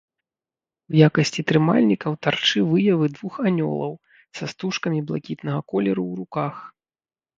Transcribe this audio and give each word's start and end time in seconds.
У 0.93 0.95
якасці 1.07 1.41
трымальнікаў 1.51 2.11
тарчы 2.27 2.63
выявы 2.71 3.05
двух 3.19 3.33
анёлаў 3.49 3.93
са 4.41 4.45
стужкамі 4.55 4.99
блакітнага 5.11 5.59
колеру 5.75 6.03
ў 6.11 6.23
руках. 6.23 6.55